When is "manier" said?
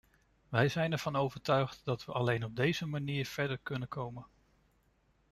2.85-3.25